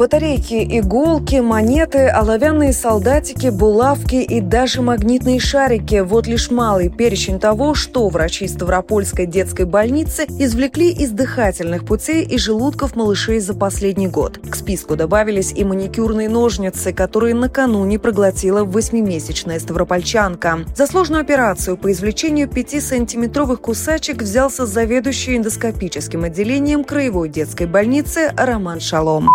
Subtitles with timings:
[0.00, 7.74] Батарейки, иголки, монеты, оловянные солдатики, булавки и даже магнитные шарики– вот лишь малый перечень того,
[7.74, 14.38] что врачи Ставропольской детской больницы извлекли из дыхательных путей и желудков малышей за последний год.
[14.38, 20.60] К списку добавились и маникюрные ножницы, которые накануне проглотила восьмимесячная ставропольчанка.
[20.74, 28.80] За сложную операцию по извлечению 5-сантиметровых кусачек взялся заведующий эндоскопическим отделением краевой детской больницы Роман
[28.80, 29.28] Шалом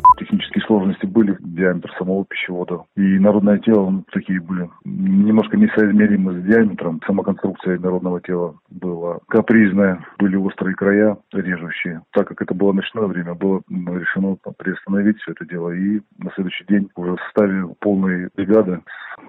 [0.75, 2.83] сложности были, диаметр самого пищевода.
[2.95, 7.01] И народное тело такие были немножко несоизмеримы с диаметром.
[7.07, 12.01] Сама конструкция народного тела была капризная, были острые края, режущие.
[12.11, 15.69] Так как это было ночное время, было решено приостановить все это дело.
[15.71, 18.81] И на следующий день уже в составе полной бригады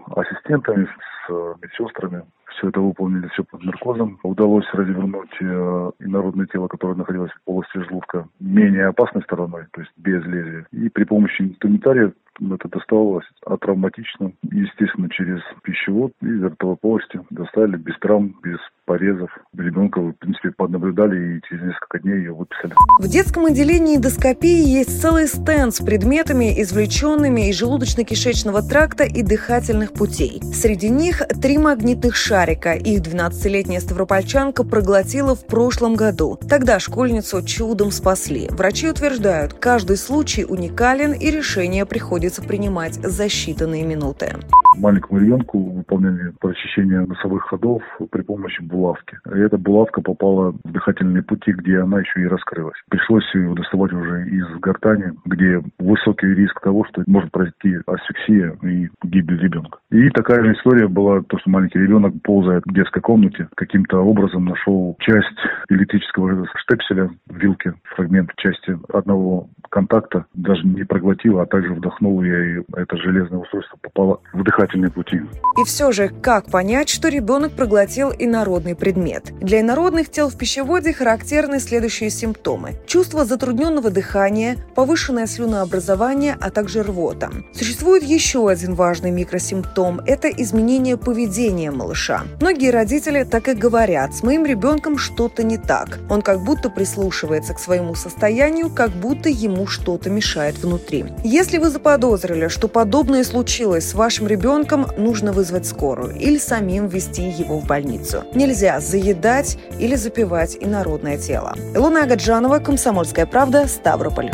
[0.08, 0.88] с ассистентами,
[1.26, 2.22] с медсестрами
[2.56, 4.18] все это выполнили, все под наркозом.
[4.22, 9.92] Удалось развернуть э, инородное тело, которое находилось в полости желудка, менее опасной стороной, то есть
[9.96, 10.66] без лезвия.
[10.72, 17.98] И при помощи инструментария это доставалось атравматично, естественно, через пищевод и ротовой полости доставили без
[17.98, 19.30] травм, без порезов.
[19.54, 22.72] Ребенка, в принципе, поднаблюдали и через несколько дней ее выписали.
[23.00, 29.92] В детском отделении эндоскопии есть целый стенд с предметами, извлеченными из желудочно-кишечного тракта и дыхательных
[29.92, 30.40] путей.
[30.54, 32.72] Среди них три магнитных шарика.
[32.72, 36.38] Их 12-летняя ставропольчанка проглотила в прошлом году.
[36.48, 38.48] Тогда школьницу чудом спасли.
[38.50, 44.36] Врачи утверждают, каждый случай уникален и решение приходится принимать за считанные минуты
[44.78, 49.16] маленькому ребенку выполняли прочищение носовых ходов при помощи булавки.
[49.34, 52.76] И эта булавка попала в дыхательные пути, где она еще и раскрылась.
[52.90, 58.88] Пришлось ее доставать уже из гортани, где высокий риск того, что может произойти асфиксия и
[59.02, 59.78] гибель ребенка.
[59.90, 64.44] И такая же история была, то, что маленький ребенок ползает в детской комнате, каким-то образом
[64.44, 65.38] нашел часть
[65.70, 72.30] электрического штепселя в вилке, фрагмент части одного контакта, даже не проглотил, а также вдохнул, и
[72.74, 75.20] это железное устройство попало в дыхательные пути.
[75.60, 79.34] И все же, как понять, что ребенок проглотил инородный предмет?
[79.38, 82.76] Для инородных тел в пищеводе характерны следующие симптомы.
[82.86, 87.28] Чувство затрудненного дыхания, повышенное слюнообразование, а также рвота.
[87.52, 92.22] Существует еще один важный микросимптом– это изменение поведения малыша.
[92.40, 95.98] Многие родители так и говорят, с моим ребенком что-то не так.
[96.08, 99.28] Он как будто прислушивается к своему состоянию, как будто
[99.66, 101.06] что-то мешает внутри.
[101.24, 107.28] Если вы заподозрили, что подобное случилось с вашим ребенком, нужно вызвать скорую или самим ввести
[107.28, 108.24] его в больницу.
[108.34, 111.54] Нельзя заедать или запивать инородное тело.
[111.74, 114.30] Илона Агаджанова, Комсомольская правда, Ставрополь.